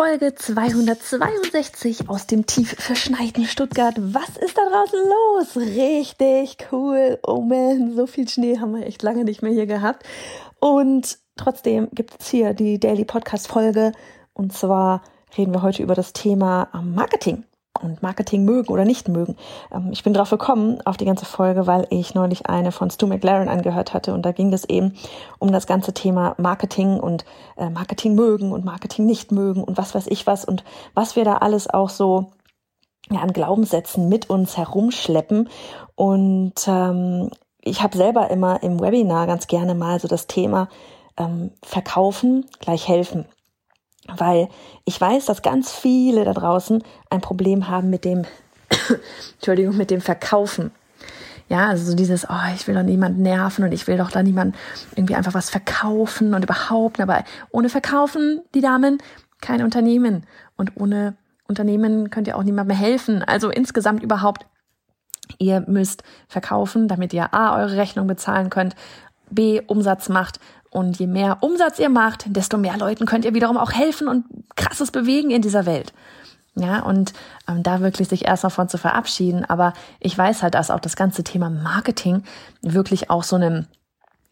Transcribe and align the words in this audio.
Folge 0.00 0.34
262 0.34 2.08
aus 2.08 2.26
dem 2.26 2.46
tief 2.46 2.74
verschneiten 2.78 3.44
Stuttgart. 3.44 3.94
Was 3.98 4.30
ist 4.38 4.56
da 4.56 4.62
draußen 4.62 4.98
los? 4.98 5.56
Richtig 5.58 6.56
cool. 6.72 7.18
Oh 7.22 7.42
man, 7.42 7.94
so 7.94 8.06
viel 8.06 8.26
Schnee 8.26 8.58
haben 8.58 8.74
wir 8.74 8.86
echt 8.86 9.02
lange 9.02 9.24
nicht 9.24 9.42
mehr 9.42 9.52
hier 9.52 9.66
gehabt. 9.66 10.06
Und 10.58 11.18
trotzdem 11.36 11.88
gibt 11.92 12.18
es 12.18 12.30
hier 12.30 12.54
die 12.54 12.80
Daily 12.80 13.04
Podcast 13.04 13.48
Folge. 13.48 13.92
Und 14.32 14.54
zwar 14.54 15.02
reden 15.36 15.52
wir 15.52 15.60
heute 15.60 15.82
über 15.82 15.94
das 15.94 16.14
Thema 16.14 16.70
Marketing 16.82 17.44
und 17.82 18.02
Marketing 18.02 18.44
mögen 18.44 18.72
oder 18.72 18.84
nicht 18.84 19.08
mögen. 19.08 19.36
Ähm, 19.72 19.90
ich 19.92 20.02
bin 20.02 20.14
drauf 20.14 20.30
gekommen, 20.30 20.80
auf 20.84 20.96
die 20.96 21.04
ganze 21.04 21.24
Folge, 21.24 21.66
weil 21.66 21.86
ich 21.90 22.14
neulich 22.14 22.46
eine 22.46 22.72
von 22.72 22.90
Stu 22.90 23.06
McLaren 23.06 23.48
angehört 23.48 23.94
hatte 23.94 24.14
und 24.14 24.22
da 24.22 24.32
ging 24.32 24.52
es 24.52 24.64
eben 24.64 24.94
um 25.38 25.52
das 25.52 25.66
ganze 25.66 25.92
Thema 25.92 26.34
Marketing 26.38 26.98
und 27.00 27.24
äh, 27.56 27.70
Marketing 27.70 28.14
mögen 28.14 28.52
und 28.52 28.64
Marketing 28.64 29.06
nicht 29.06 29.32
mögen 29.32 29.64
und 29.64 29.78
was 29.78 29.94
weiß 29.94 30.06
ich 30.08 30.26
was 30.26 30.44
und 30.44 30.64
was 30.94 31.16
wir 31.16 31.24
da 31.24 31.38
alles 31.38 31.68
auch 31.68 31.90
so 31.90 32.32
ja, 33.10 33.20
an 33.20 33.32
Glaubenssätzen 33.32 34.08
mit 34.08 34.30
uns 34.30 34.56
herumschleppen. 34.56 35.48
Und 35.94 36.54
ähm, 36.66 37.30
ich 37.62 37.82
habe 37.82 37.96
selber 37.96 38.30
immer 38.30 38.62
im 38.62 38.80
Webinar 38.80 39.26
ganz 39.26 39.46
gerne 39.46 39.74
mal 39.74 40.00
so 40.00 40.08
das 40.08 40.26
Thema 40.26 40.68
ähm, 41.16 41.50
Verkaufen 41.62 42.46
gleich 42.60 42.88
helfen. 42.88 43.26
Weil 44.06 44.48
ich 44.84 45.00
weiß, 45.00 45.26
dass 45.26 45.42
ganz 45.42 45.72
viele 45.72 46.24
da 46.24 46.32
draußen 46.32 46.82
ein 47.10 47.20
Problem 47.20 47.68
haben 47.68 47.90
mit 47.90 48.04
dem, 48.04 48.24
Entschuldigung, 49.34 49.76
mit 49.76 49.90
dem 49.90 50.00
Verkaufen. 50.00 50.72
Ja, 51.48 51.68
also 51.68 51.90
so 51.90 51.96
dieses, 51.96 52.28
oh, 52.30 52.54
ich 52.54 52.66
will 52.66 52.76
doch 52.76 52.82
niemanden 52.82 53.22
nerven 53.22 53.64
und 53.64 53.72
ich 53.72 53.86
will 53.86 53.98
doch 53.98 54.10
da 54.10 54.22
niemand 54.22 54.54
irgendwie 54.94 55.16
einfach 55.16 55.34
was 55.34 55.50
verkaufen 55.50 56.32
und 56.34 56.44
überhaupt, 56.44 57.00
aber 57.00 57.24
ohne 57.50 57.68
Verkaufen, 57.68 58.42
die 58.54 58.60
Damen, 58.60 58.98
kein 59.40 59.62
Unternehmen. 59.62 60.26
Und 60.56 60.76
ohne 60.76 61.16
Unternehmen 61.48 62.10
könnt 62.10 62.28
ihr 62.28 62.36
auch 62.36 62.44
niemand 62.44 62.68
mehr 62.68 62.76
helfen. 62.76 63.24
Also 63.24 63.50
insgesamt 63.50 64.02
überhaupt 64.02 64.46
Ihr 65.38 65.64
müsst 65.66 66.02
verkaufen, 66.28 66.88
damit 66.88 67.12
ihr 67.12 67.32
A, 67.34 67.56
eure 67.58 67.76
Rechnung 67.76 68.06
bezahlen 68.06 68.50
könnt, 68.50 68.74
B, 69.30 69.60
Umsatz 69.66 70.08
macht. 70.08 70.40
Und 70.70 70.98
je 70.98 71.06
mehr 71.06 71.38
Umsatz 71.40 71.78
ihr 71.78 71.88
macht, 71.88 72.24
desto 72.26 72.56
mehr 72.56 72.76
Leuten 72.76 73.06
könnt 73.06 73.24
ihr 73.24 73.34
wiederum 73.34 73.56
auch 73.56 73.72
helfen 73.72 74.06
und 74.08 74.24
krasses 74.54 74.90
bewegen 74.90 75.30
in 75.30 75.42
dieser 75.42 75.66
Welt. 75.66 75.92
Ja, 76.54 76.80
und 76.80 77.12
ähm, 77.48 77.62
da 77.62 77.80
wirklich 77.80 78.08
sich 78.08 78.26
erst 78.26 78.44
davon 78.44 78.68
zu 78.68 78.78
verabschieden. 78.78 79.44
Aber 79.44 79.72
ich 79.98 80.16
weiß 80.16 80.42
halt, 80.42 80.54
dass 80.54 80.70
auch 80.70 80.80
das 80.80 80.96
ganze 80.96 81.24
Thema 81.24 81.50
Marketing 81.50 82.22
wirklich 82.62 83.10
auch 83.10 83.22
so 83.22 83.36
einem 83.36 83.66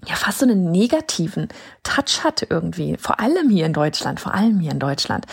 ja 0.07 0.15
fast 0.15 0.39
so 0.39 0.47
einen 0.47 0.71
negativen 0.71 1.49
Touch 1.83 2.23
hat 2.23 2.47
irgendwie, 2.49 2.97
vor 2.99 3.19
allem 3.19 3.51
hier 3.51 3.67
in 3.67 3.73
Deutschland, 3.73 4.21
vor 4.21 4.33
allem 4.33 4.61
hier 4.61 4.71
in 4.71 4.79
Deutschland. 4.79 5.27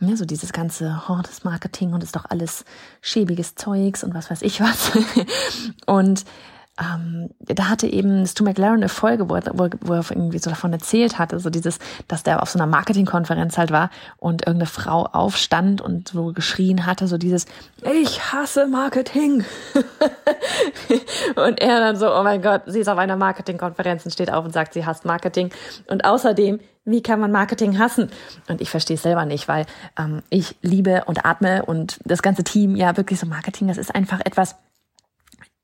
Ja, 0.00 0.16
so 0.16 0.24
dieses 0.24 0.52
ganze, 0.52 1.02
oh, 1.08 1.18
das 1.22 1.44
Marketing 1.44 1.92
und 1.92 2.02
ist 2.02 2.16
doch 2.16 2.24
alles 2.28 2.64
schäbiges 3.02 3.56
Zeugs 3.56 4.04
und 4.04 4.14
was 4.14 4.30
weiß 4.30 4.42
ich 4.42 4.60
was. 4.60 4.92
und 5.86 6.24
ähm, 6.78 7.30
da 7.40 7.68
hatte 7.68 7.86
eben 7.86 8.26
Stu 8.26 8.44
McLaren 8.44 8.76
eine 8.76 8.88
Folge, 8.88 9.30
wo 9.30 9.36
er, 9.36 9.42
wo, 9.54 9.94
er 9.94 10.04
irgendwie 10.10 10.38
so 10.38 10.50
davon 10.50 10.72
erzählt 10.72 11.18
hatte, 11.18 11.40
so 11.40 11.48
dieses, 11.48 11.78
dass 12.06 12.22
der 12.22 12.42
auf 12.42 12.50
so 12.50 12.58
einer 12.58 12.66
Marketingkonferenz 12.66 13.56
halt 13.56 13.70
war 13.70 13.90
und 14.18 14.46
irgendeine 14.46 14.68
Frau 14.68 15.06
aufstand 15.06 15.80
und 15.80 16.08
so 16.08 16.32
geschrien 16.32 16.84
hatte, 16.84 17.08
so 17.08 17.16
dieses, 17.16 17.46
ich 17.82 18.32
hasse 18.32 18.66
Marketing. 18.66 19.44
und 21.36 21.60
er 21.60 21.80
dann 21.80 21.96
so, 21.96 22.14
oh 22.14 22.22
mein 22.22 22.42
Gott, 22.42 22.62
sie 22.66 22.80
ist 22.80 22.88
auf 22.88 22.98
einer 22.98 23.16
Marketingkonferenz 23.16 24.04
und 24.04 24.10
steht 24.10 24.30
auf 24.30 24.44
und 24.44 24.52
sagt, 24.52 24.74
sie 24.74 24.84
hasst 24.84 25.06
Marketing. 25.06 25.50
Und 25.88 26.04
außerdem, 26.04 26.60
wie 26.84 27.02
kann 27.02 27.20
man 27.20 27.32
Marketing 27.32 27.78
hassen? 27.78 28.10
Und 28.48 28.60
ich 28.60 28.70
verstehe 28.70 28.96
es 28.96 29.02
selber 29.02 29.24
nicht, 29.24 29.48
weil 29.48 29.64
ähm, 29.98 30.22
ich 30.28 30.56
liebe 30.60 31.04
und 31.06 31.24
atme 31.24 31.64
und 31.64 31.98
das 32.04 32.22
ganze 32.22 32.44
Team, 32.44 32.76
ja 32.76 32.96
wirklich 32.96 33.18
so 33.18 33.26
Marketing, 33.26 33.68
das 33.68 33.78
ist 33.78 33.94
einfach 33.94 34.20
etwas, 34.24 34.56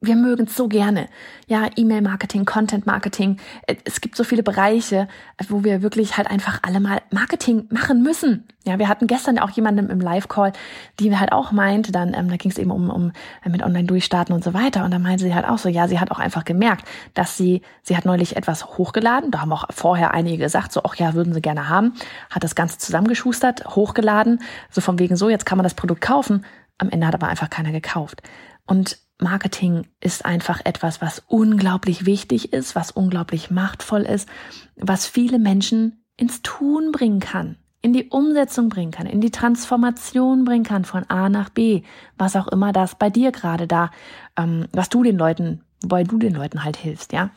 wir 0.03 0.17
mögen 0.17 0.47
es 0.47 0.57
so 0.57 0.69
gerne. 0.69 1.09
Ja, 1.47 1.69
E-Mail-Marketing, 1.77 2.45
Content-Marketing. 2.45 3.39
Äh, 3.67 3.77
es 3.85 4.01
gibt 4.01 4.17
so 4.17 4.25
viele 4.25 4.43
Bereiche, 4.43 5.09
wo 5.49 5.65
wir 5.65 5.83
wirklich 5.83 6.17
halt 6.17 6.29
einfach 6.29 6.59
alle 6.63 6.81
mal 6.81 7.01
Marketing 7.11 7.69
machen 7.71 8.03
müssen. 8.03 8.47
Ja, 8.65 8.79
wir 8.79 8.89
hatten 8.89 9.07
gestern 9.07 9.39
auch 9.39 9.51
jemanden 9.51 9.91
im 9.91 10.01
Live-Call, 10.01 10.53
die 10.99 11.17
halt 11.17 11.33
auch 11.33 11.53
meinte, 11.53 11.93
dann, 11.93 12.15
ähm, 12.15 12.29
da 12.29 12.37
ging 12.37 12.51
es 12.51 12.59
eben 12.59 12.71
um, 12.71 12.91
um 12.91 13.13
äh, 13.45 13.49
mit 13.49 13.63
Online-Durchstarten 13.63 14.35
und 14.35 14.43
so 14.43 14.55
weiter. 14.55 14.85
Und 14.85 14.91
da 14.91 14.99
meinte 14.99 15.25
sie 15.25 15.35
halt 15.35 15.47
auch 15.47 15.59
so, 15.59 15.69
ja, 15.69 15.87
sie 15.87 16.01
hat 16.01 16.11
auch 16.11 16.19
einfach 16.19 16.45
gemerkt, 16.45 16.87
dass 17.15 17.37
sie, 17.37 17.63
sie 17.83 17.97
hat 17.97 18.05
neulich 18.05 18.37
etwas 18.37 18.77
hochgeladen. 18.79 19.31
Da 19.31 19.41
haben 19.41 19.53
auch 19.53 19.67
vorher 19.71 20.13
einige 20.15 20.39
gesagt, 20.39 20.73
so, 20.73 20.83
ach 20.85 20.97
ja, 20.97 21.15
würden 21.15 21.33
sie 21.33 21.41
gerne 21.41 21.69
haben. 21.69 21.95
Hat 22.29 22.43
das 22.43 22.57
Ganze 22.57 22.79
zusammengeschustert, 22.79 23.77
hochgeladen. 23.77 24.41
So 24.71 24.81
von 24.81 24.99
wegen 24.99 25.15
so, 25.15 25.29
jetzt 25.29 25.47
kann 25.47 25.59
man 25.59 25.65
das 25.65 25.75
Produkt 25.75 26.01
kaufen. 26.01 26.45
Am 26.79 26.91
Ende 26.91 27.07
hat 27.07 27.15
aber 27.15 27.29
einfach 27.29 27.51
keiner 27.51 27.71
gekauft. 27.71 28.23
Und 28.67 28.99
Marketing 29.23 29.87
ist 30.01 30.25
einfach 30.25 30.61
etwas, 30.65 31.01
was 31.01 31.23
unglaublich 31.27 32.07
wichtig 32.07 32.53
ist, 32.53 32.75
was 32.75 32.91
unglaublich 32.91 33.51
machtvoll 33.51 34.03
ist, 34.03 34.29
was 34.77 35.07
viele 35.07 35.39
Menschen 35.39 36.05
ins 36.17 36.43
Tun 36.43 36.93
bringen 36.93 37.21
kann, 37.21 37.57
in 37.81 37.93
die 37.93 38.09
Umsetzung 38.09 38.69
bringen 38.69 38.91
kann, 38.91 39.07
in 39.07 39.21
die 39.21 39.31
Transformation 39.31 40.45
bringen 40.45 40.65
kann 40.65 40.85
von 40.85 41.09
A 41.09 41.29
nach 41.29 41.49
B, 41.49 41.83
was 42.19 42.37
auch 42.37 42.49
immer 42.49 42.73
das 42.73 42.97
bei 42.97 43.11
dir 43.11 43.33
gerade 43.33 43.67
da, 43.67 43.91
ähm, 44.37 44.67
was 44.73 44.89
du 44.89 45.03
den 45.03 45.17
Leuten, 45.17 45.63
wobei 45.83 46.05
du 46.05 46.19
den 46.19 46.35
Leuten 46.35 46.65
halt 46.65 46.77
hilfst, 46.77 47.13
ja. 47.13 47.31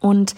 Und 0.00 0.34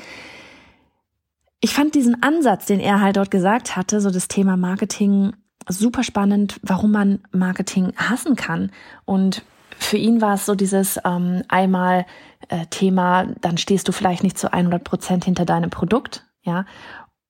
ich 1.61 1.75
fand 1.75 1.95
diesen 1.95 2.23
Ansatz, 2.23 2.67
den 2.67 2.79
er 2.79 3.01
halt 3.01 3.17
dort 3.17 3.31
gesagt 3.31 3.77
hatte, 3.77 4.01
so 4.01 4.11
das 4.11 4.29
Thema 4.29 4.57
Marketing 4.57 5.33
super 5.69 6.03
spannend, 6.03 6.61
warum 6.63 6.93
man 6.93 7.21
Marketing 7.33 7.93
hassen 7.97 8.37
kann 8.37 8.71
und 9.05 9.43
für 9.79 9.97
ihn 9.97 10.21
war 10.21 10.35
es 10.35 10.47
so 10.47 10.55
dieses 10.55 10.99
ähm, 11.05 11.43
einmal 11.49 12.07
äh, 12.49 12.67
Thema, 12.67 13.27
dann 13.41 13.59
stehst 13.59 13.89
du 13.89 13.93
vielleicht 13.93 14.23
nicht 14.23 14.39
zu 14.39 14.53
100 14.53 14.83
Prozent 14.85 15.25
hinter 15.25 15.45
deinem 15.45 15.71
Produkt, 15.71 16.25
ja, 16.43 16.65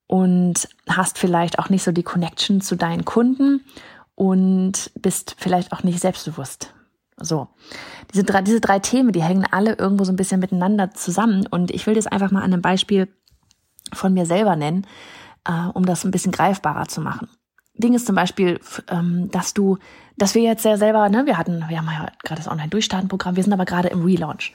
und 0.06 0.68
hast 0.88 1.18
vielleicht 1.18 1.58
auch 1.58 1.68
nicht 1.68 1.84
so 1.84 1.92
die 1.92 2.02
Connection 2.02 2.60
zu 2.60 2.76
deinen 2.76 3.04
Kunden 3.04 3.64
und 4.14 4.90
bist 4.94 5.36
vielleicht 5.38 5.72
auch 5.72 5.82
nicht 5.82 6.00
selbstbewusst. 6.00 6.74
So, 7.20 7.48
diese 8.12 8.24
drei, 8.24 8.42
diese 8.42 8.60
drei 8.60 8.78
Themen, 8.78 9.12
die 9.12 9.22
hängen 9.22 9.46
alle 9.50 9.74
irgendwo 9.74 10.04
so 10.04 10.12
ein 10.12 10.16
bisschen 10.16 10.40
miteinander 10.40 10.92
zusammen 10.92 11.46
und 11.46 11.70
ich 11.70 11.86
will 11.86 11.94
das 11.94 12.06
einfach 12.06 12.30
mal 12.30 12.42
an 12.42 12.52
einem 12.52 12.62
Beispiel 12.62 13.08
von 13.92 14.14
mir 14.14 14.24
selber 14.24 14.56
nennen, 14.56 14.86
äh, 15.44 15.66
um 15.74 15.84
das 15.84 16.04
ein 16.04 16.10
bisschen 16.10 16.32
greifbarer 16.32 16.86
zu 16.86 17.00
machen. 17.00 17.28
Ding 17.78 17.94
ist 17.94 18.06
zum 18.06 18.16
Beispiel, 18.16 18.60
ähm, 18.88 19.30
dass 19.30 19.54
du, 19.54 19.78
dass 20.16 20.34
wir 20.34 20.42
jetzt 20.42 20.64
ja 20.64 20.76
selber, 20.76 21.08
ne, 21.08 21.26
wir 21.26 21.38
hatten, 21.38 21.64
wir 21.68 21.78
haben 21.78 21.86
ja 21.86 22.08
gerade 22.24 22.40
das 22.40 22.48
Online-Durchstarten-Programm, 22.48 23.36
wir 23.36 23.42
sind 23.42 23.52
aber 23.52 23.64
gerade 23.64 23.88
im 23.88 24.04
Relaunch. 24.04 24.52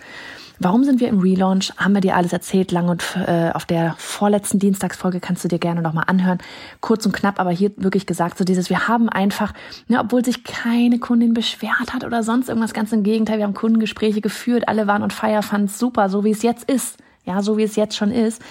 Warum 0.59 0.83
sind 0.83 0.99
wir 0.99 1.07
im 1.07 1.19
Relaunch? 1.19 1.73
Haben 1.77 1.93
wir 1.93 2.01
dir 2.01 2.15
alles 2.15 2.31
erzählt, 2.31 2.71
lang 2.71 2.87
und 2.87 3.03
äh, 3.15 3.51
auf 3.53 3.65
der 3.65 3.95
vorletzten 3.97 4.59
Dienstagsfolge 4.59 5.19
kannst 5.19 5.43
du 5.43 5.47
dir 5.47 5.57
gerne 5.57 5.81
nochmal 5.81 6.05
anhören. 6.07 6.37
Kurz 6.79 7.05
und 7.05 7.11
knapp, 7.11 7.39
aber 7.39 7.49
hier 7.49 7.71
wirklich 7.77 8.05
gesagt, 8.05 8.37
so 8.37 8.43
dieses, 8.43 8.69
wir 8.69 8.87
haben 8.87 9.09
einfach, 9.09 9.53
ne, 9.87 9.99
obwohl 9.99 10.23
sich 10.23 10.43
keine 10.43 10.99
Kundin 10.99 11.33
beschwert 11.33 11.93
hat 11.93 12.03
oder 12.03 12.23
sonst 12.23 12.49
irgendwas, 12.49 12.73
ganz 12.73 12.91
im 12.91 13.03
Gegenteil, 13.03 13.39
wir 13.39 13.45
haben 13.45 13.55
Kundengespräche 13.55 14.21
geführt, 14.21 14.67
alle 14.67 14.85
waren 14.85 15.01
und 15.01 15.11
feier, 15.11 15.41
fanden 15.41 15.67
es 15.67 15.79
super, 15.79 16.09
so 16.09 16.23
wie 16.23 16.31
es 16.31 16.43
jetzt 16.43 16.69
ist. 16.69 16.97
Ja, 17.25 17.41
so 17.41 17.57
wie 17.57 17.63
es 17.63 17.77
jetzt 17.77 17.95
schon 17.95 18.11
ist. 18.11 18.41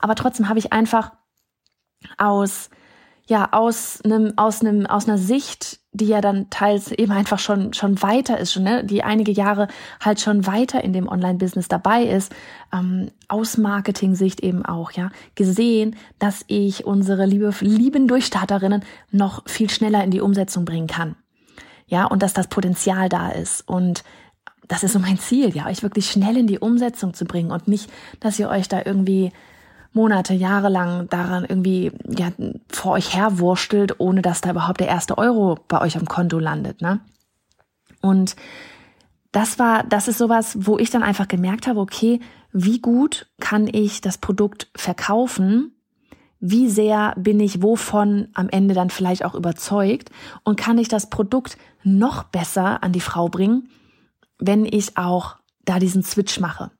Aber 0.00 0.14
trotzdem 0.14 0.48
habe 0.48 0.58
ich 0.58 0.72
einfach 0.72 1.12
aus 2.16 2.70
ja 3.28 3.48
aus 3.52 4.00
einem 4.04 4.36
aus 4.36 4.60
einem 4.60 4.86
aus 4.86 5.08
einer 5.08 5.18
Sicht, 5.18 5.80
die 5.92 6.06
ja 6.06 6.20
dann 6.20 6.50
teils 6.50 6.90
eben 6.90 7.12
einfach 7.12 7.38
schon 7.38 7.72
schon 7.72 8.02
weiter 8.02 8.38
ist, 8.38 8.52
schon 8.52 8.64
ne, 8.64 8.84
die 8.84 9.04
einige 9.04 9.32
Jahre 9.32 9.68
halt 10.00 10.20
schon 10.20 10.46
weiter 10.46 10.82
in 10.82 10.92
dem 10.92 11.08
Online-Business 11.08 11.68
dabei 11.68 12.04
ist, 12.04 12.32
ähm, 12.72 13.10
aus 13.28 13.58
Marketing-Sicht 13.58 14.40
eben 14.40 14.64
auch, 14.64 14.92
ja, 14.92 15.10
gesehen, 15.34 15.96
dass 16.18 16.44
ich 16.48 16.84
unsere 16.84 17.26
liebe 17.26 17.52
lieben 17.60 18.08
Durchstarterinnen 18.08 18.84
noch 19.10 19.48
viel 19.48 19.70
schneller 19.70 20.02
in 20.02 20.10
die 20.10 20.20
Umsetzung 20.20 20.64
bringen 20.64 20.88
kann, 20.88 21.14
ja, 21.86 22.06
und 22.06 22.22
dass 22.22 22.32
das 22.32 22.48
Potenzial 22.48 23.08
da 23.08 23.30
ist. 23.30 23.66
Und 23.68 24.02
das 24.66 24.82
ist 24.82 24.94
so 24.94 24.98
mein 24.98 25.18
Ziel, 25.18 25.54
ja, 25.54 25.66
euch 25.66 25.82
wirklich 25.82 26.10
schnell 26.10 26.36
in 26.36 26.46
die 26.46 26.58
Umsetzung 26.58 27.14
zu 27.14 27.24
bringen 27.24 27.50
und 27.50 27.68
nicht, 27.68 27.90
dass 28.20 28.38
ihr 28.38 28.48
euch 28.48 28.68
da 28.68 28.82
irgendwie 28.84 29.32
Monate, 29.92 30.34
Jahre 30.34 30.68
lang 30.68 31.08
daran 31.08 31.44
irgendwie 31.44 31.92
ja, 32.08 32.30
vor 32.68 32.92
euch 32.92 33.14
herwurstelt, 33.14 34.00
ohne 34.00 34.22
dass 34.22 34.40
da 34.40 34.50
überhaupt 34.50 34.80
der 34.80 34.88
erste 34.88 35.18
Euro 35.18 35.58
bei 35.68 35.80
euch 35.80 35.96
am 35.96 36.06
Konto 36.06 36.38
landet. 36.38 36.80
Ne? 36.80 37.00
Und 38.00 38.36
das 39.32 39.58
war, 39.58 39.84
das 39.84 40.08
ist 40.08 40.18
sowas, 40.18 40.56
wo 40.60 40.78
ich 40.78 40.90
dann 40.90 41.02
einfach 41.02 41.28
gemerkt 41.28 41.66
habe, 41.66 41.80
okay, 41.80 42.20
wie 42.52 42.80
gut 42.80 43.30
kann 43.40 43.66
ich 43.66 44.00
das 44.00 44.18
Produkt 44.18 44.70
verkaufen? 44.76 45.74
Wie 46.38 46.68
sehr 46.68 47.14
bin 47.16 47.40
ich 47.40 47.62
wovon 47.62 48.28
am 48.34 48.48
Ende 48.48 48.74
dann 48.74 48.90
vielleicht 48.90 49.24
auch 49.24 49.34
überzeugt? 49.34 50.10
Und 50.44 50.58
kann 50.58 50.76
ich 50.76 50.88
das 50.88 51.08
Produkt 51.08 51.56
noch 51.82 52.24
besser 52.24 52.82
an 52.82 52.92
die 52.92 53.00
Frau 53.00 53.28
bringen, 53.28 53.68
wenn 54.38 54.66
ich 54.66 54.98
auch 54.98 55.36
da 55.64 55.78
diesen 55.78 56.02
Switch 56.02 56.40
mache? 56.40 56.70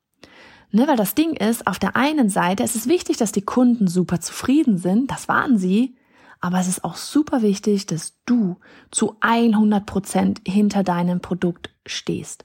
Ne, 0.74 0.88
weil 0.88 0.96
das 0.96 1.14
Ding 1.14 1.34
ist, 1.34 1.66
auf 1.66 1.78
der 1.78 1.96
einen 1.96 2.30
Seite 2.30 2.62
es 2.62 2.74
ist 2.74 2.88
wichtig, 2.88 3.19
dass 3.19 3.30
die 3.30 3.42
Kunden 3.42 3.88
super 3.88 4.20
zufrieden 4.20 4.78
sind, 4.78 5.10
das 5.10 5.28
waren 5.28 5.58
sie, 5.58 5.96
aber 6.40 6.58
es 6.58 6.66
ist 6.66 6.82
auch 6.82 6.96
super 6.96 7.42
wichtig, 7.42 7.86
dass 7.86 8.14
du 8.24 8.56
zu 8.90 9.16
100 9.20 9.84
Prozent 9.84 10.40
hinter 10.46 10.82
deinem 10.82 11.20
Produkt 11.20 11.70
stehst. 11.86 12.44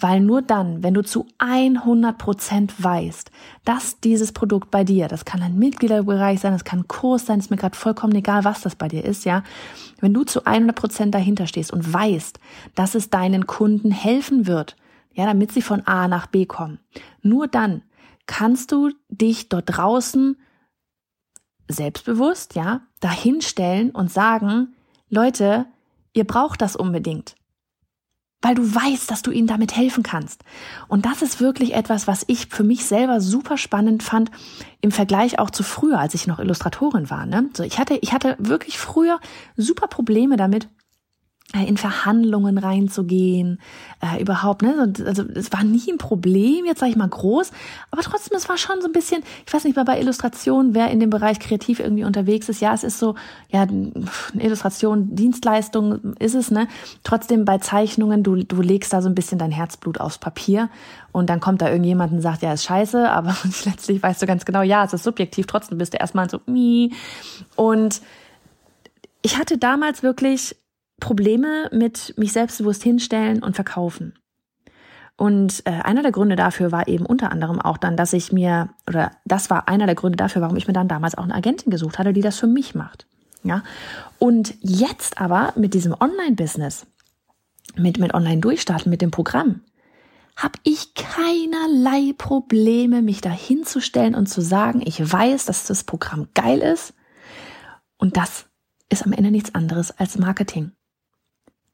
Weil 0.00 0.20
nur 0.20 0.40
dann, 0.40 0.82
wenn 0.82 0.94
du 0.94 1.02
zu 1.02 1.26
100 1.38 2.16
Prozent 2.16 2.82
weißt, 2.82 3.30
dass 3.66 4.00
dieses 4.00 4.32
Produkt 4.32 4.70
bei 4.70 4.82
dir, 4.82 5.06
das 5.06 5.26
kann 5.26 5.42
ein 5.42 5.58
Mitgliederbereich 5.58 6.40
sein, 6.40 6.52
das 6.52 6.64
kann 6.64 6.80
ein 6.80 6.88
Kurs 6.88 7.26
sein, 7.26 7.38
ist 7.38 7.50
mir 7.50 7.58
gerade 7.58 7.76
vollkommen 7.76 8.14
egal, 8.14 8.44
was 8.44 8.62
das 8.62 8.76
bei 8.76 8.88
dir 8.88 9.04
ist, 9.04 9.26
ja. 9.26 9.42
Wenn 10.00 10.14
du 10.14 10.24
zu 10.24 10.46
100 10.46 10.74
Prozent 10.74 11.14
dahinter 11.14 11.46
stehst 11.46 11.70
und 11.70 11.92
weißt, 11.92 12.40
dass 12.74 12.94
es 12.94 13.10
deinen 13.10 13.46
Kunden 13.46 13.90
helfen 13.90 14.46
wird, 14.46 14.74
ja, 15.12 15.26
damit 15.26 15.52
sie 15.52 15.62
von 15.62 15.86
A 15.86 16.08
nach 16.08 16.26
B 16.26 16.46
kommen. 16.46 16.78
Nur 17.22 17.48
dann 17.48 17.82
kannst 18.26 18.72
du 18.72 18.92
dich 19.08 19.48
dort 19.48 19.64
draußen 19.66 20.36
selbstbewusst, 21.68 22.54
ja, 22.54 22.82
dahinstellen 23.00 23.90
und 23.90 24.10
sagen, 24.10 24.74
Leute, 25.08 25.66
ihr 26.12 26.24
braucht 26.24 26.62
das 26.62 26.76
unbedingt. 26.76 27.34
Weil 28.40 28.54
du 28.54 28.62
weißt, 28.62 29.10
dass 29.10 29.22
du 29.22 29.32
ihnen 29.32 29.48
damit 29.48 29.74
helfen 29.74 30.04
kannst. 30.04 30.44
Und 30.86 31.06
das 31.06 31.22
ist 31.22 31.40
wirklich 31.40 31.74
etwas, 31.74 32.06
was 32.06 32.24
ich 32.28 32.46
für 32.46 32.62
mich 32.62 32.84
selber 32.84 33.20
super 33.20 33.56
spannend 33.56 34.04
fand 34.04 34.30
im 34.80 34.92
Vergleich 34.92 35.40
auch 35.40 35.50
zu 35.50 35.64
früher, 35.64 35.98
als 35.98 36.14
ich 36.14 36.28
noch 36.28 36.38
Illustratorin 36.38 37.10
war. 37.10 37.26
Ne? 37.26 37.50
So, 37.54 37.64
ich 37.64 37.80
hatte, 37.80 37.98
ich 38.00 38.12
hatte 38.12 38.36
wirklich 38.38 38.78
früher 38.78 39.18
super 39.56 39.88
Probleme 39.88 40.36
damit, 40.36 40.68
in 41.54 41.78
Verhandlungen 41.78 42.58
reinzugehen, 42.58 43.58
äh, 44.02 44.20
überhaupt, 44.20 44.60
ne? 44.60 44.92
Also 45.06 45.22
es 45.22 45.50
war 45.50 45.64
nie 45.64 45.90
ein 45.90 45.96
Problem, 45.96 46.66
jetzt 46.66 46.80
sage 46.80 46.90
ich 46.90 46.96
mal 46.96 47.08
groß, 47.08 47.52
aber 47.90 48.02
trotzdem, 48.02 48.36
es 48.36 48.50
war 48.50 48.58
schon 48.58 48.82
so 48.82 48.86
ein 48.86 48.92
bisschen, 48.92 49.22
ich 49.46 49.54
weiß 49.54 49.64
nicht 49.64 49.74
mal 49.74 49.86
bei 49.86 49.98
Illustration, 49.98 50.74
wer 50.74 50.90
in 50.90 51.00
dem 51.00 51.08
Bereich 51.08 51.40
kreativ 51.40 51.80
irgendwie 51.80 52.04
unterwegs 52.04 52.50
ist, 52.50 52.60
ja, 52.60 52.74
es 52.74 52.84
ist 52.84 52.98
so, 52.98 53.14
ja, 53.48 53.66
Illustration, 54.34 55.14
Dienstleistung 55.14 56.14
ist 56.18 56.34
es, 56.34 56.50
ne? 56.50 56.68
Trotzdem 57.02 57.46
bei 57.46 57.56
Zeichnungen, 57.56 58.22
du, 58.22 58.36
du 58.36 58.60
legst 58.60 58.92
da 58.92 59.00
so 59.00 59.08
ein 59.08 59.14
bisschen 59.14 59.38
dein 59.38 59.50
Herzblut 59.50 60.00
aufs 60.00 60.18
Papier 60.18 60.68
und 61.12 61.30
dann 61.30 61.40
kommt 61.40 61.62
da 61.62 61.70
irgendjemand 61.70 62.12
und 62.12 62.20
sagt, 62.20 62.42
ja, 62.42 62.52
ist 62.52 62.64
scheiße, 62.64 63.10
aber 63.10 63.34
letztlich 63.64 64.02
weißt 64.02 64.20
du 64.20 64.26
ganz 64.26 64.44
genau, 64.44 64.60
ja, 64.60 64.84
es 64.84 64.92
ist 64.92 65.02
subjektiv, 65.02 65.46
trotzdem 65.46 65.78
bist 65.78 65.94
du 65.94 65.96
erstmal 65.96 66.28
so, 66.28 66.40
mi. 66.44 66.92
Und 67.56 68.02
ich 69.22 69.38
hatte 69.38 69.56
damals 69.56 70.02
wirklich 70.02 70.54
Probleme 71.00 71.68
mit 71.72 72.14
mich 72.16 72.32
selbstbewusst 72.32 72.82
hinstellen 72.82 73.42
und 73.42 73.54
verkaufen. 73.54 74.14
Und 75.16 75.62
äh, 75.66 75.70
einer 75.70 76.02
der 76.02 76.12
Gründe 76.12 76.36
dafür 76.36 76.70
war 76.70 76.86
eben 76.86 77.04
unter 77.04 77.32
anderem 77.32 77.60
auch 77.60 77.76
dann, 77.76 77.96
dass 77.96 78.12
ich 78.12 78.32
mir, 78.32 78.68
oder 78.86 79.10
das 79.24 79.50
war 79.50 79.68
einer 79.68 79.86
der 79.86 79.96
Gründe 79.96 80.16
dafür, 80.16 80.42
warum 80.42 80.56
ich 80.56 80.68
mir 80.68 80.72
dann 80.72 80.86
damals 80.86 81.16
auch 81.18 81.24
eine 81.24 81.34
Agentin 81.34 81.72
gesucht 81.72 81.98
hatte, 81.98 82.12
die 82.12 82.20
das 82.20 82.38
für 82.38 82.46
mich 82.46 82.76
macht. 82.76 83.06
Ja. 83.42 83.62
Und 84.18 84.54
jetzt 84.60 85.20
aber 85.20 85.52
mit 85.56 85.74
diesem 85.74 85.94
Online-Business, 85.98 86.86
mit, 87.74 87.98
mit 87.98 88.14
Online-Durchstarten, 88.14 88.90
mit 88.90 89.02
dem 89.02 89.10
Programm, 89.10 89.62
habe 90.36 90.58
ich 90.62 90.94
keinerlei 90.94 92.14
Probleme, 92.16 93.02
mich 93.02 93.20
da 93.20 93.30
hinzustellen 93.30 94.14
und 94.14 94.28
zu 94.28 94.40
sagen, 94.40 94.82
ich 94.84 95.00
weiß, 95.00 95.46
dass 95.46 95.66
das 95.66 95.82
Programm 95.82 96.28
geil 96.34 96.60
ist. 96.60 96.94
Und 97.96 98.16
das 98.16 98.46
ist 98.88 99.04
am 99.04 99.12
Ende 99.12 99.32
nichts 99.32 99.52
anderes 99.56 99.90
als 99.90 100.16
Marketing. 100.16 100.70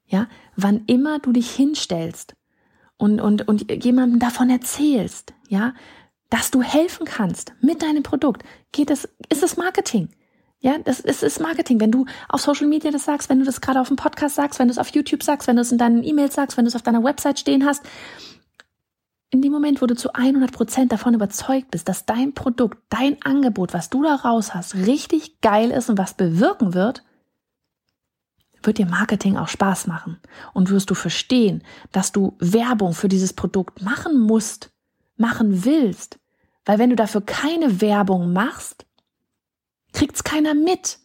Ja, 0.07 0.27
wann 0.55 0.83
immer 0.85 1.19
du 1.19 1.31
dich 1.31 1.51
hinstellst 1.51 2.35
und, 2.97 3.19
und, 3.19 3.47
und 3.47 3.71
jemandem 3.83 4.19
davon 4.19 4.49
erzählst, 4.49 5.33
ja, 5.49 5.73
dass 6.29 6.51
du 6.51 6.61
helfen 6.61 7.05
kannst 7.05 7.53
mit 7.61 7.81
deinem 7.81 8.03
Produkt, 8.03 8.43
geht 8.71 8.91
es, 8.91 9.09
ist 9.29 9.43
es 9.43 9.57
Marketing. 9.57 10.09
Ja, 10.59 10.77
das 10.79 10.99
ist, 10.99 11.21
ist 11.21 11.39
Marketing. 11.39 11.79
Wenn 11.79 11.91
du 11.91 12.05
auf 12.29 12.41
Social 12.41 12.67
Media 12.67 12.89
das 12.89 13.05
sagst, 13.05 13.29
wenn 13.29 13.39
du 13.39 13.45
das 13.45 13.61
gerade 13.61 13.79
auf 13.79 13.87
dem 13.87 13.97
Podcast 13.97 14.35
sagst, 14.35 14.57
wenn 14.57 14.67
du 14.67 14.71
es 14.71 14.79
auf 14.79 14.89
YouTube 14.89 15.21
sagst, 15.21 15.47
wenn 15.47 15.57
du 15.57 15.61
es 15.61 15.71
in 15.71 15.77
deinen 15.77 16.03
E-Mails 16.03 16.33
sagst, 16.33 16.57
wenn 16.57 16.65
du 16.65 16.69
es 16.69 16.75
auf 16.75 16.81
deiner 16.81 17.03
Website 17.03 17.39
stehen 17.39 17.65
hast, 17.65 17.83
in 19.29 19.41
dem 19.41 19.51
Moment, 19.51 19.81
wo 19.81 19.85
du 19.85 19.95
zu 19.95 20.13
100 20.13 20.51
Prozent 20.51 20.91
davon 20.91 21.13
überzeugt 21.13 21.71
bist, 21.71 21.89
dass 21.89 22.05
dein 22.05 22.33
Produkt, 22.33 22.77
dein 22.89 23.21
Angebot, 23.21 23.73
was 23.73 23.89
du 23.89 24.01
da 24.01 24.15
raus 24.15 24.53
hast, 24.53 24.75
richtig 24.75 25.41
geil 25.41 25.71
ist 25.71 25.89
und 25.89 25.97
was 25.97 26.13
bewirken 26.13 26.73
wird, 26.73 27.03
wird 28.65 28.77
dir 28.77 28.85
Marketing 28.85 29.37
auch 29.37 29.47
Spaß 29.47 29.87
machen 29.87 30.19
und 30.53 30.69
wirst 30.69 30.89
du 30.89 30.95
verstehen, 30.95 31.63
dass 31.91 32.11
du 32.11 32.35
Werbung 32.39 32.93
für 32.93 33.07
dieses 33.07 33.33
Produkt 33.33 33.81
machen 33.81 34.19
musst, 34.19 34.71
machen 35.17 35.65
willst. 35.65 36.19
Weil 36.65 36.79
wenn 36.79 36.89
du 36.89 36.95
dafür 36.95 37.21
keine 37.21 37.81
Werbung 37.81 38.33
machst, 38.33 38.85
kriegt's 39.93 40.23
keiner 40.23 40.53
mit. 40.53 40.99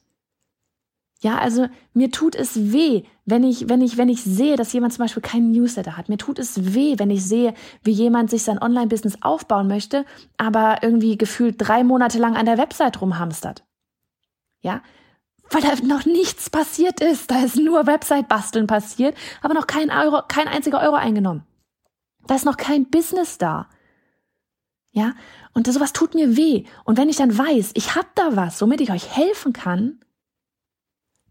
Ja, 1.23 1.39
also 1.39 1.69
mir 1.93 2.11
tut 2.11 2.35
es 2.35 2.73
weh, 2.73 3.03
wenn 3.27 3.45
ich, 3.45 3.69
wenn 3.69 3.83
ich, 3.83 3.99
wenn 3.99 4.09
ich 4.09 4.23
sehe, 4.25 4.57
dass 4.57 4.73
jemand 4.73 4.95
zum 4.95 5.05
Beispiel 5.05 5.23
keinen 5.23 5.53
Newsletter 5.53 5.99
hat. 5.99 6.09
Mir 6.09 6.17
tut 6.17 6.39
es 6.39 6.75
weh, 6.75 6.99
wenn 6.99 7.11
ich 7.11 7.25
sehe, 7.25 7.53
wie 7.85 7.91
jemand 7.91 8.31
sich 8.31 8.43
sein 8.43 8.61
Online-Business 8.61 9.19
aufbauen 9.21 9.69
möchte, 9.69 10.07
aber 10.39 10.83
irgendwie 10.83 11.19
gefühlt 11.19 11.57
drei 11.59 11.85
Monate 11.85 12.19
lang 12.19 12.37
an 12.37 12.47
der 12.47 12.57
Website 12.57 13.03
rumhamstert. 13.03 13.65
Ja, 14.63 14.83
weil 15.51 15.63
da 15.63 15.75
noch 15.85 16.05
nichts 16.07 16.49
passiert 16.49 17.01
ist. 17.01 17.31
Da 17.31 17.43
ist 17.45 17.57
nur 17.57 17.87
Website-Basteln 17.87 18.67
passiert, 18.67 19.17
aber 19.43 19.55
noch 19.55 19.67
kein 19.67 19.91
Euro, 19.91 20.23
kein 20.27 20.49
einziger 20.49 20.81
Euro 20.81 20.95
eingenommen. 20.95 21.45
Da 22.27 22.37
ist 22.37 22.45
noch 22.45 22.57
kein 22.57 22.89
Business 22.89 23.39
da. 23.39 23.69
Ja, 24.93 25.15
und 25.53 25.67
sowas 25.67 25.93
tut 25.93 26.15
mir 26.15 26.37
weh. 26.37 26.65
Und 26.85 26.97
wenn 26.97 27.09
ich 27.09 27.17
dann 27.17 27.37
weiß, 27.37 27.73
ich 27.75 27.95
hab 27.95 28.15
da 28.15 28.37
was, 28.37 28.61
womit 28.61 28.81
ich 28.81 28.93
euch 28.93 29.17
helfen 29.17 29.53
kann, 29.53 30.01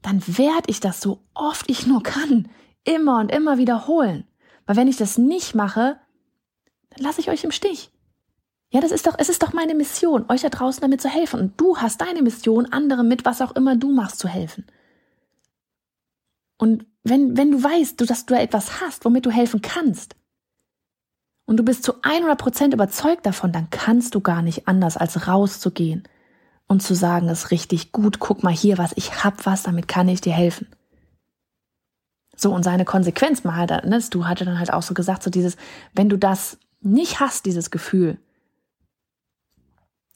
dann 0.02 0.22
werde 0.26 0.70
ich 0.70 0.80
das 0.80 1.02
so 1.02 1.24
oft 1.34 1.70
ich 1.70 1.88
nur 1.88 2.04
kann, 2.04 2.50
immer 2.84 3.20
und 3.20 3.32
immer 3.32 3.58
wiederholen. 3.58 4.26
Weil 4.66 4.78
wenn 4.78 4.88
ich 4.88 4.98
das 4.98 5.18
nicht 5.18 5.56
mache, 5.56 6.00
dann 6.92 7.04
lasse 7.04 7.22
ich 7.22 7.30
euch 7.30 7.44
im 7.44 7.52
Stich. 7.52 7.92
Ja, 8.72 8.82
das 8.82 8.92
ist 8.92 9.08
doch, 9.08 9.16
es 9.18 9.30
ist 9.30 9.42
doch 9.42 9.54
meine 9.54 9.74
Mission, 9.74 10.26
euch 10.30 10.42
da 10.42 10.50
draußen 10.50 10.82
damit 10.82 11.02
zu 11.02 11.10
helfen. 11.10 11.40
Und 11.40 11.60
du 11.60 11.78
hast 11.78 12.02
deine 12.02 12.22
Mission, 12.22 12.68
anderen 12.72 13.08
mit 13.08 13.26
was 13.26 13.42
auch 13.42 13.56
immer 13.56 13.76
du 13.76 13.92
machst, 13.92 14.20
zu 14.20 14.28
helfen. 14.28 14.66
Und 16.58 16.86
wenn, 17.04 17.36
wenn 17.38 17.52
du 17.52 17.64
weißt, 17.64 18.00
dass 18.10 18.26
du 18.26 18.36
etwas 18.36 18.82
hast, 18.82 19.06
womit 19.06 19.26
du 19.26 19.32
helfen 19.32 19.62
kannst, 19.62 20.16
und 21.50 21.58
du 21.58 21.64
bist 21.64 21.84
zu 21.84 21.96
100 22.04 22.38
Prozent 22.38 22.76
überzeugt 22.76 23.26
davon, 23.26 23.52
dann 23.52 23.72
kannst 23.72 24.14
du 24.14 24.22
gar 24.22 24.44
nicht 24.44 24.68
anders, 24.68 24.98
als 24.98 25.28
rauszugehen 25.28 26.04
und 26.68 26.84
zu 26.84 26.94
sagen, 26.94 27.28
es 27.28 27.46
ist 27.46 27.52
richtig 27.52 27.92
gut, 27.92 28.20
guck 28.20 28.44
mal 28.44 28.54
hier, 28.54 28.78
was 28.78 28.92
ich 28.96 29.24
hab, 29.24 29.48
was, 29.48 29.64
damit 29.64 29.88
kann 29.88 30.08
ich 30.08 30.22
dir 30.22 30.34
helfen. 30.34 30.68
So, 32.36 32.54
und 32.54 32.62
seine 32.62 32.86
Konsequenz 32.86 33.44
mal 33.44 33.66
ne, 33.66 34.00
du 34.12 34.28
hatte 34.28 34.46
dann 34.46 34.60
halt 34.60 34.72
auch 34.72 34.84
so 34.84 34.94
gesagt, 34.94 35.24
so 35.24 35.32
dieses, 35.32 35.58
wenn 35.96 36.08
du 36.08 36.18
das 36.18 36.60
nicht 36.82 37.20
hast, 37.20 37.48
dieses 37.48 37.72
Gefühl, 37.72 38.20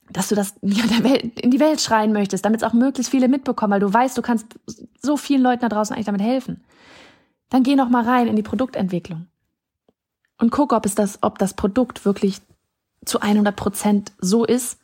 dass 0.09 0.29
du 0.29 0.35
das 0.35 0.55
in 0.61 1.51
die 1.51 1.59
Welt 1.59 1.81
schreien 1.81 2.13
möchtest, 2.13 2.45
damit 2.45 2.61
es 2.61 2.67
auch 2.67 2.73
möglichst 2.73 3.11
viele 3.11 3.27
mitbekommen, 3.27 3.73
weil 3.73 3.79
du 3.79 3.91
weißt, 3.91 4.17
du 4.17 4.21
kannst 4.21 4.47
so 5.01 5.17
vielen 5.17 5.41
Leuten 5.41 5.61
da 5.61 5.69
draußen 5.69 5.93
eigentlich 5.93 6.05
damit 6.05 6.21
helfen. 6.21 6.63
Dann 7.49 7.63
geh 7.63 7.75
noch 7.75 7.89
mal 7.89 8.03
rein 8.03 8.27
in 8.27 8.35
die 8.35 8.43
Produktentwicklung 8.43 9.27
und 10.39 10.51
guck, 10.51 10.73
ob 10.73 10.85
es 10.85 10.95
das, 10.95 11.19
ob 11.21 11.37
das 11.37 11.53
Produkt 11.53 12.05
wirklich 12.05 12.41
zu 13.05 13.21
100 13.21 13.55
Prozent 13.55 14.11
so 14.19 14.45
ist, 14.45 14.79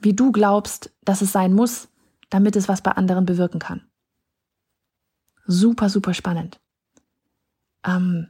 wie 0.00 0.14
du 0.14 0.32
glaubst, 0.32 0.90
dass 1.04 1.22
es 1.22 1.32
sein 1.32 1.54
muss, 1.54 1.88
damit 2.30 2.56
es 2.56 2.68
was 2.68 2.82
bei 2.82 2.92
anderen 2.92 3.26
bewirken 3.26 3.58
kann. 3.58 3.82
Super, 5.46 5.88
super 5.88 6.14
spannend. 6.14 6.60
Ähm, 7.84 8.28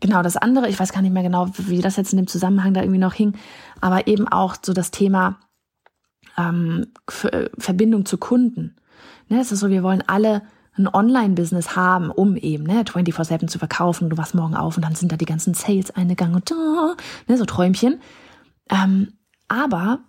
genau, 0.00 0.22
das 0.22 0.36
andere, 0.36 0.68
ich 0.68 0.78
weiß 0.78 0.92
gar 0.92 1.02
nicht 1.02 1.12
mehr 1.12 1.22
genau, 1.22 1.48
wie 1.56 1.80
das 1.80 1.96
jetzt 1.96 2.12
in 2.12 2.16
dem 2.16 2.26
Zusammenhang 2.26 2.74
da 2.74 2.80
irgendwie 2.80 2.98
noch 2.98 3.14
hing, 3.14 3.34
aber 3.80 4.06
eben 4.06 4.26
auch 4.28 4.56
so 4.62 4.72
das 4.72 4.90
Thema 4.90 5.38
ähm, 6.36 6.86
Verbindung 7.08 8.04
zu 8.04 8.18
Kunden. 8.18 8.76
Ne, 9.28 9.40
es 9.40 9.52
ist 9.52 9.60
so, 9.60 9.68
wir 9.68 9.82
wollen 9.82 10.02
alle 10.06 10.42
ein 10.76 10.88
Online-Business 10.88 11.76
haben, 11.76 12.10
um 12.10 12.36
eben 12.36 12.64
ne, 12.64 12.82
24-7 12.82 13.48
zu 13.48 13.58
verkaufen. 13.58 14.10
Du 14.10 14.16
wachst 14.16 14.34
morgen 14.34 14.54
auf 14.54 14.76
und 14.76 14.84
dann 14.84 14.94
sind 14.94 15.12
da 15.12 15.16
die 15.16 15.26
ganzen 15.26 15.54
Sales 15.54 15.90
eingegangen 15.90 16.34
und 16.34 16.50
oh, 16.52 16.94
ne, 17.28 17.36
so 17.36 17.44
Träumchen. 17.44 18.00
Ähm, 18.70 19.12
aber 19.48 20.00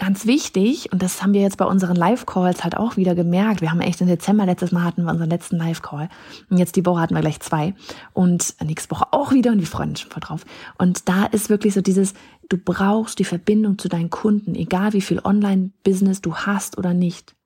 ganz 0.00 0.26
wichtig, 0.26 0.90
und 0.92 1.02
das 1.02 1.22
haben 1.22 1.34
wir 1.34 1.42
jetzt 1.42 1.58
bei 1.58 1.66
unseren 1.66 1.94
Live-Calls 1.94 2.64
halt 2.64 2.74
auch 2.74 2.96
wieder 2.96 3.14
gemerkt. 3.14 3.60
Wir 3.60 3.70
haben 3.70 3.82
echt 3.82 4.00
im 4.00 4.06
Dezember, 4.06 4.46
letztes 4.46 4.72
Mal 4.72 4.82
hatten 4.82 5.04
wir 5.04 5.10
unseren 5.12 5.28
letzten 5.28 5.58
Live-Call. 5.58 6.08
Und 6.48 6.56
jetzt 6.56 6.74
die 6.76 6.86
Woche 6.86 7.00
hatten 7.00 7.14
wir 7.14 7.20
gleich 7.20 7.38
zwei. 7.40 7.74
Und 8.14 8.54
nächste 8.64 8.90
Woche 8.92 9.12
auch 9.12 9.32
wieder. 9.32 9.52
Und 9.52 9.58
wir 9.60 9.66
freuen 9.66 9.90
uns 9.90 10.00
schon 10.00 10.10
voll 10.10 10.22
drauf. 10.22 10.46
Und 10.78 11.06
da 11.10 11.26
ist 11.26 11.50
wirklich 11.50 11.74
so 11.74 11.82
dieses, 11.82 12.14
du 12.48 12.56
brauchst 12.56 13.18
die 13.18 13.24
Verbindung 13.24 13.76
zu 13.76 13.88
deinen 13.88 14.08
Kunden, 14.08 14.54
egal 14.54 14.94
wie 14.94 15.02
viel 15.02 15.20
Online-Business 15.22 16.22
du 16.22 16.34
hast 16.34 16.78
oder 16.78 16.94
nicht. 16.94 17.36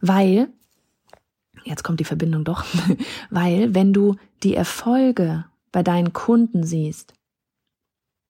Weil, 0.00 0.48
jetzt 1.64 1.84
kommt 1.84 2.00
die 2.00 2.04
Verbindung 2.04 2.42
doch, 2.42 2.64
weil 3.30 3.76
wenn 3.76 3.92
du 3.92 4.16
die 4.42 4.56
Erfolge 4.56 5.44
bei 5.70 5.84
deinen 5.84 6.12
Kunden 6.12 6.64
siehst, 6.64 7.14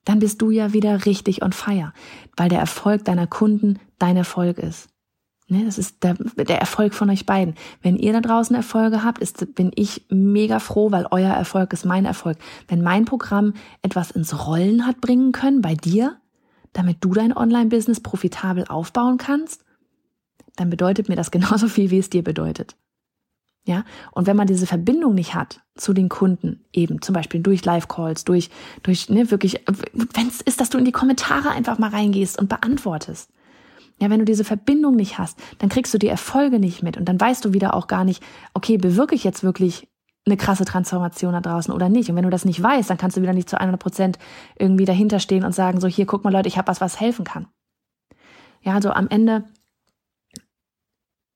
dann 0.05 0.19
bist 0.19 0.43
du 0.43 0.51
ja 0.51 0.73
wieder 0.73 1.07
richtig 1.07 1.43
on 1.43 1.53
fire, 1.53 1.93
weil 2.37 2.49
der 2.49 2.59
Erfolg 2.59 3.05
deiner 3.05 3.27
Kunden 3.27 3.79
dein 3.99 4.17
Erfolg 4.17 4.59
ist. 4.59 4.89
Ne, 5.49 5.65
das 5.65 5.77
ist 5.77 6.03
der, 6.03 6.15
der 6.15 6.61
Erfolg 6.61 6.95
von 6.95 7.11
euch 7.11 7.27
beiden. 7.27 7.57
Wenn 7.83 7.97
ihr 7.97 8.13
da 8.13 8.21
draußen 8.21 8.57
Erfolge 8.57 9.05
habt, 9.05 9.19
ist, 9.19 9.55
bin 9.55 9.71
ich 9.75 10.07
mega 10.09 10.61
froh, 10.61 10.91
weil 10.93 11.07
euer 11.11 11.33
Erfolg 11.33 11.73
ist 11.73 11.85
mein 11.85 12.05
Erfolg. 12.05 12.39
Wenn 12.69 12.81
mein 12.81 13.05
Programm 13.05 13.55
etwas 13.83 14.11
ins 14.13 14.47
Rollen 14.47 14.87
hat 14.87 15.01
bringen 15.01 15.33
können 15.33 15.61
bei 15.61 15.75
dir, 15.75 16.17
damit 16.73 16.99
du 17.05 17.13
dein 17.13 17.37
Online-Business 17.37 18.01
profitabel 18.01 18.65
aufbauen 18.67 19.19
kannst, 19.19 19.65
dann 20.57 20.71
bedeutet 20.71 21.09
mir 21.09 21.17
das 21.17 21.31
genauso 21.33 21.69
viel, 21.69 21.91
wie 21.91 21.99
es 21.99 22.11
dir 22.11 22.25
bedeutet. 22.25 22.77
Ja, 23.65 23.85
und 24.13 24.27
wenn 24.27 24.37
man 24.37 24.47
diese 24.47 24.67
Verbindung 24.67 25.15
nicht 25.15 25.35
hat 25.35 25.62
zu 25.75 25.93
den 25.93 26.09
Kunden, 26.09 26.65
eben 26.73 27.01
zum 27.01 27.15
Beispiel 27.15 27.41
durch 27.41 27.65
Live-Calls, 27.65 28.25
durch, 28.25 28.51
durch, 28.83 29.09
ne, 29.09 29.31
wirklich, 29.31 29.65
wenn 29.67 30.29
es 30.29 30.41
ist, 30.41 30.61
dass 30.61 30.71
du 30.71 30.79
in 30.79 30.85
die 30.85 30.93
Kommentare 30.93 31.51
einfach 31.51 31.79
mal 31.79 31.91
reingehst 31.91 32.39
und 32.39 32.49
beantwortest. 32.49 33.31
Ja, 33.99 34.11
wenn 34.11 34.19
du 34.19 34.25
diese 34.25 34.45
Verbindung 34.45 34.97
nicht 34.97 35.19
hast, 35.19 35.39
dann 35.59 35.69
kriegst 35.69 35.95
du 35.95 35.99
die 35.99 36.09
Erfolge 36.09 36.59
nicht 36.59 36.83
mit 36.83 36.97
und 36.97 37.07
dann 37.07 37.21
weißt 37.21 37.45
du 37.45 37.53
wieder 37.53 37.75
auch 37.75 37.87
gar 37.87 38.05
nicht, 38.05 38.23
okay, 38.53 38.77
bewirke 38.77 39.15
ich 39.15 39.25
jetzt 39.25 39.45
wirklich 39.45 39.89
eine 40.27 40.37
krasse 40.37 40.65
Transformation 40.65 41.33
da 41.33 41.41
draußen 41.41 41.73
oder 41.73 41.89
nicht. 41.89 42.09
Und 42.11 42.17
wenn 42.17 42.25
du 42.25 42.31
das 42.31 42.45
nicht 42.45 42.63
weißt, 42.63 42.91
dann 42.91 42.97
kannst 42.97 43.17
du 43.17 43.23
wieder 43.23 43.33
nicht 43.33 43.49
zu 43.49 43.59
100 43.59 43.81
Prozent 43.81 44.19
irgendwie 44.57 44.85
dahinter 44.85 45.19
stehen 45.19 45.45
und 45.45 45.55
sagen, 45.55 45.81
so 45.81 45.89
hier, 45.89 46.07
guck 46.07 46.23
mal 46.23 46.33
Leute, 46.33 46.49
ich 46.49 46.59
habe 46.59 46.69
was, 46.69 46.81
was 46.81 47.01
helfen 47.01 47.25
kann. 47.25 47.49
Ja, 48.63 48.75
also 48.75 48.91
am 48.91 49.09
Ende 49.09 49.45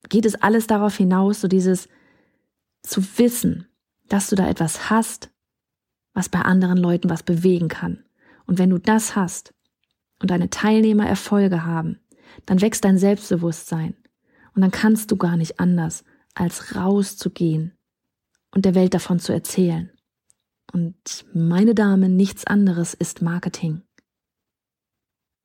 geht 0.08 0.24
es 0.24 0.36
alles 0.36 0.68
darauf 0.68 0.96
hinaus, 0.96 1.40
so 1.40 1.48
dieses, 1.48 1.88
zu 2.86 3.02
wissen, 3.18 3.66
dass 4.08 4.28
du 4.28 4.36
da 4.36 4.48
etwas 4.48 4.90
hast, 4.90 5.30
was 6.14 6.28
bei 6.28 6.40
anderen 6.40 6.78
Leuten 6.78 7.10
was 7.10 7.22
bewegen 7.22 7.68
kann. 7.68 8.04
Und 8.46 8.58
wenn 8.58 8.70
du 8.70 8.78
das 8.78 9.16
hast 9.16 9.54
und 10.20 10.30
deine 10.30 10.50
Teilnehmer 10.50 11.06
Erfolge 11.06 11.64
haben, 11.64 12.00
dann 12.46 12.60
wächst 12.60 12.84
dein 12.84 12.98
Selbstbewusstsein 12.98 13.94
und 14.54 14.62
dann 14.62 14.70
kannst 14.70 15.10
du 15.10 15.16
gar 15.16 15.36
nicht 15.36 15.60
anders, 15.60 16.04
als 16.34 16.76
rauszugehen 16.76 17.76
und 18.54 18.64
der 18.64 18.75
Welt 18.75 18.94
davon 18.94 19.18
zu 19.18 19.32
erzählen. 19.32 19.90
Und 20.72 21.26
meine 21.32 21.75
Damen, 21.75 22.16
nichts 22.16 22.46
anderes 22.46 22.94
ist 22.94 23.22
Marketing. 23.22 23.82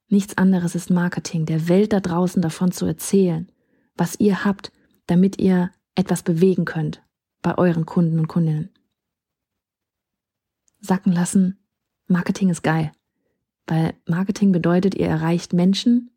Nichts 0.07 0.37
anderes 0.37 0.75
ist 0.75 0.89
Marketing, 0.89 1.45
der 1.45 1.69
Welt 1.69 1.93
da 1.93 1.99
draußen 1.99 2.41
davon 2.41 2.71
zu 2.71 2.85
erzählen, 2.85 3.49
was 3.95 4.19
ihr 4.19 4.43
habt, 4.43 4.71
damit 5.07 5.39
ihr 5.39 5.71
etwas 5.95 6.23
bewegen 6.23 6.65
könnt 6.65 7.01
bei 7.41 7.57
euren 7.57 7.85
Kunden 7.85 8.19
und 8.19 8.27
Kundinnen. 8.27 8.69
Sacken 10.79 11.11
lassen, 11.11 11.59
Marketing 12.07 12.49
ist 12.49 12.63
geil. 12.63 12.91
Weil 13.67 13.93
Marketing 14.05 14.51
bedeutet, 14.51 14.95
ihr 14.95 15.07
erreicht 15.07 15.53
Menschen, 15.53 16.11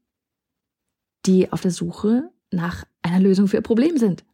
die 1.27 1.53
auf 1.53 1.61
der 1.61 1.71
Suche 1.71 2.31
nach 2.51 2.85
einer 3.03 3.21
Lösung 3.21 3.49
für 3.49 3.57
ihr 3.57 3.63
Problem 3.63 3.99
sind. 3.99 4.25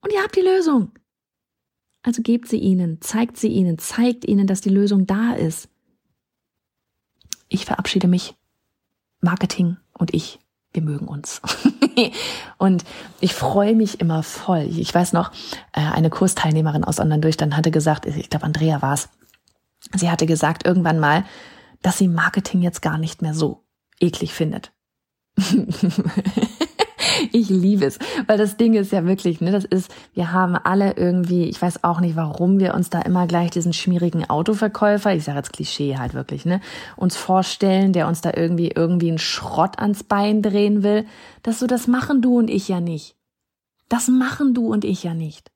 Und 0.00 0.12
ihr 0.12 0.22
habt 0.22 0.36
die 0.36 0.40
Lösung. 0.40 0.92
Also 2.02 2.22
gebt 2.22 2.48
sie 2.48 2.58
ihnen, 2.58 3.00
zeigt 3.00 3.36
sie 3.36 3.48
ihnen, 3.48 3.78
zeigt 3.78 4.24
ihnen, 4.24 4.46
dass 4.46 4.60
die 4.60 4.70
Lösung 4.70 5.06
da 5.06 5.34
ist. 5.34 5.68
Ich 7.48 7.64
verabschiede 7.64 8.08
mich. 8.08 8.34
Marketing 9.20 9.76
und 9.92 10.14
ich, 10.14 10.38
wir 10.72 10.82
mögen 10.82 11.08
uns. 11.08 11.40
und 12.58 12.84
ich 13.20 13.34
freue 13.34 13.74
mich 13.74 14.00
immer 14.00 14.22
voll. 14.22 14.68
Ich 14.70 14.94
weiß 14.94 15.12
noch, 15.12 15.32
äh, 15.72 15.80
eine 15.80 16.10
Kursteilnehmerin 16.10 16.84
aus 16.84 17.00
Online-Durchstand 17.00 17.56
hatte 17.56 17.70
gesagt, 17.70 18.06
ich 18.06 18.30
glaube, 18.30 18.44
Andrea 18.44 18.82
war 18.82 18.94
es, 18.94 19.08
sie 19.94 20.10
hatte 20.10 20.26
gesagt 20.26 20.66
irgendwann 20.66 20.98
mal, 20.98 21.24
dass 21.82 21.98
sie 21.98 22.08
Marketing 22.08 22.62
jetzt 22.62 22.82
gar 22.82 22.98
nicht 22.98 23.22
mehr 23.22 23.34
so 23.34 23.64
eklig 24.00 24.32
findet. 24.32 24.72
ich 27.32 27.48
liebe 27.48 27.84
es, 27.84 27.98
weil 28.26 28.38
das 28.38 28.56
Ding 28.56 28.74
ist 28.74 28.92
ja 28.92 29.04
wirklich, 29.04 29.40
ne, 29.40 29.50
das 29.50 29.64
ist, 29.64 29.94
wir 30.14 30.32
haben 30.32 30.56
alle 30.56 30.96
irgendwie, 30.96 31.44
ich 31.44 31.60
weiß 31.60 31.84
auch 31.84 32.00
nicht, 32.00 32.16
warum 32.16 32.58
wir 32.58 32.74
uns 32.74 32.90
da 32.90 33.00
immer 33.02 33.26
gleich 33.26 33.50
diesen 33.50 33.72
schmierigen 33.72 34.28
Autoverkäufer, 34.28 35.14
ich 35.14 35.24
sage 35.24 35.38
jetzt 35.38 35.52
Klischee 35.52 35.96
halt 35.96 36.14
wirklich, 36.14 36.44
ne, 36.44 36.60
uns 36.96 37.16
vorstellen, 37.16 37.92
der 37.92 38.08
uns 38.08 38.20
da 38.20 38.32
irgendwie 38.34 38.70
irgendwie 38.74 39.08
einen 39.08 39.18
Schrott 39.18 39.78
ans 39.78 40.04
Bein 40.04 40.42
drehen 40.42 40.82
will, 40.82 41.06
dass 41.42 41.58
so 41.58 41.66
das 41.66 41.86
machen 41.86 42.22
du 42.22 42.38
und 42.38 42.50
ich 42.50 42.68
ja 42.68 42.80
nicht. 42.80 43.16
Das 43.88 44.08
machen 44.08 44.54
du 44.54 44.70
und 44.72 44.84
ich 44.84 45.02
ja 45.02 45.14
nicht. 45.14 45.50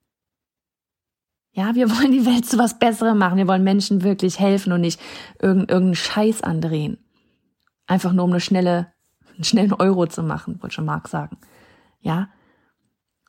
Ja, 1.54 1.74
wir 1.74 1.90
wollen 1.90 2.12
die 2.12 2.24
Welt 2.24 2.46
zu 2.46 2.58
was 2.58 2.78
Besserem 2.78 3.18
machen. 3.18 3.36
Wir 3.36 3.46
wollen 3.46 3.62
Menschen 3.62 4.02
wirklich 4.02 4.38
helfen 4.38 4.72
und 4.72 4.80
nicht 4.80 4.98
irgendeinen 5.38 5.94
Scheiß 5.94 6.42
andrehen. 6.42 6.96
Einfach 7.86 8.14
nur 8.14 8.24
um 8.24 8.30
eine 8.30 8.40
schnelle 8.40 8.92
einen 9.34 9.44
schnellen 9.44 9.72
Euro 9.72 10.06
zu 10.06 10.22
machen, 10.22 10.60
wollte 10.62 10.74
schon 10.74 10.84
Mark 10.84 11.08
sagen. 11.08 11.36
Ja. 12.02 12.28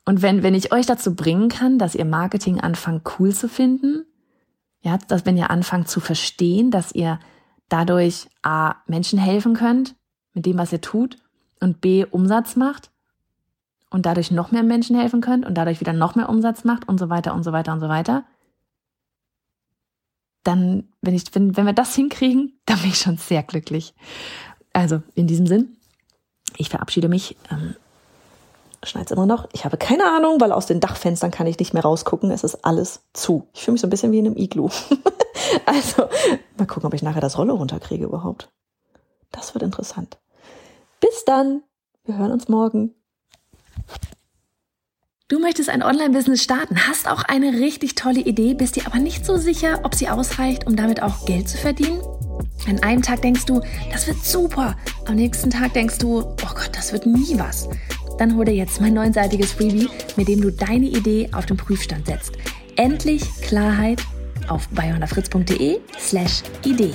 Und 0.05 0.21
wenn, 0.21 0.43
wenn 0.43 0.53
ich 0.53 0.73
euch 0.73 0.85
dazu 0.85 1.15
bringen 1.15 1.47
kann, 1.47 1.79
dass 1.79 1.95
ihr 1.95 2.05
Marketing 2.05 2.59
anfangt 2.59 3.09
cool 3.17 3.33
zu 3.33 3.47
finden, 3.47 4.05
ja, 4.81 4.97
dass 4.97 5.25
wenn 5.25 5.37
ihr 5.37 5.49
anfangt 5.49 5.87
zu 5.87 6.01
verstehen, 6.01 6.69
dass 6.69 6.93
ihr 6.93 7.19
dadurch 7.69 8.27
A, 8.41 8.75
Menschen 8.85 9.17
helfen 9.17 9.53
könnt 9.53 9.95
mit 10.33 10.45
dem, 10.45 10.57
was 10.57 10.73
ihr 10.73 10.81
tut 10.81 11.17
und 11.61 11.79
B, 11.79 12.05
Umsatz 12.05 12.57
macht 12.57 12.91
und 13.89 14.05
dadurch 14.05 14.31
noch 14.31 14.51
mehr 14.51 14.63
Menschen 14.63 14.99
helfen 14.99 15.21
könnt 15.21 15.45
und 15.45 15.55
dadurch 15.55 15.79
wieder 15.79 15.93
noch 15.93 16.15
mehr 16.15 16.27
Umsatz 16.27 16.65
macht 16.65 16.87
und 16.89 16.99
so 16.99 17.09
weiter 17.09 17.33
und 17.33 17.43
so 17.43 17.53
weiter 17.53 17.71
und 17.71 17.79
so 17.79 17.87
weiter, 17.87 18.25
dann, 20.43 20.89
wenn 21.01 21.15
ich, 21.15 21.23
wenn, 21.33 21.55
wenn 21.55 21.65
wir 21.65 21.73
das 21.73 21.95
hinkriegen, 21.95 22.53
dann 22.65 22.79
bin 22.79 22.89
ich 22.89 22.97
schon 22.97 23.17
sehr 23.17 23.43
glücklich. 23.43 23.93
Also, 24.73 25.01
in 25.13 25.27
diesem 25.27 25.47
Sinn, 25.47 25.77
ich 26.57 26.69
verabschiede 26.69 27.07
mich. 27.07 27.37
Ähm, 27.49 27.75
Schneit 28.85 29.11
immer 29.11 29.25
noch. 29.25 29.47
Ich 29.53 29.65
habe 29.65 29.77
keine 29.77 30.05
Ahnung, 30.11 30.39
weil 30.41 30.51
aus 30.51 30.65
den 30.65 30.79
Dachfenstern 30.79 31.31
kann 31.31 31.47
ich 31.47 31.59
nicht 31.59 31.73
mehr 31.73 31.83
rausgucken. 31.83 32.31
Es 32.31 32.43
ist 32.43 32.65
alles 32.65 33.01
zu. 33.13 33.47
Ich 33.53 33.63
fühle 33.63 33.73
mich 33.73 33.81
so 33.81 33.87
ein 33.87 33.89
bisschen 33.89 34.11
wie 34.11 34.19
in 34.19 34.27
einem 34.27 34.37
Iglu. 34.37 34.69
also, 35.65 36.07
mal 36.57 36.67
gucken, 36.67 36.85
ob 36.87 36.93
ich 36.93 37.03
nachher 37.03 37.21
das 37.21 37.37
Rolle 37.37 37.53
runterkriege 37.53 38.05
überhaupt. 38.05 38.49
Das 39.31 39.53
wird 39.53 39.63
interessant. 39.63 40.17
Bis 40.99 41.25
dann. 41.25 41.63
Wir 42.05 42.17
hören 42.17 42.31
uns 42.31 42.49
morgen. 42.49 42.93
Du 45.29 45.39
möchtest 45.39 45.69
ein 45.69 45.81
Online-Business 45.81 46.43
starten, 46.43 46.87
hast 46.87 47.09
auch 47.09 47.23
eine 47.23 47.53
richtig 47.53 47.95
tolle 47.95 48.19
Idee, 48.19 48.53
bist 48.53 48.75
dir 48.75 48.85
aber 48.85 48.99
nicht 48.99 49.25
so 49.25 49.37
sicher, 49.37 49.79
ob 49.83 49.95
sie 49.95 50.09
ausreicht, 50.09 50.67
um 50.67 50.75
damit 50.75 51.01
auch 51.01 51.25
Geld 51.25 51.47
zu 51.47 51.57
verdienen? 51.57 52.01
An 52.67 52.83
einem 52.83 53.01
Tag 53.01 53.21
denkst 53.21 53.45
du, 53.45 53.61
das 53.91 54.05
wird 54.05 54.23
super. 54.23 54.75
Am 55.05 55.15
nächsten 55.15 55.49
Tag 55.49 55.73
denkst 55.73 55.97
du, 55.97 56.19
oh 56.19 56.35
Gott, 56.53 56.71
das 56.73 56.91
wird 56.91 57.05
nie 57.05 57.39
was. 57.39 57.67
Dann 58.17 58.35
hol 58.35 58.45
dir 58.45 58.53
jetzt 58.53 58.79
mein 58.79 58.93
neunseitiges 58.93 59.53
Freebie, 59.53 59.89
mit 60.15 60.27
dem 60.27 60.41
du 60.41 60.51
deine 60.51 60.87
Idee 60.87 61.29
auf 61.33 61.45
den 61.45 61.57
Prüfstand 61.57 62.05
setzt. 62.05 62.33
Endlich 62.75 63.23
Klarheit 63.41 64.01
auf 64.47 64.67
bayonafritz.de 64.69 65.79
slash 65.99 66.43
Idee. 66.65 66.93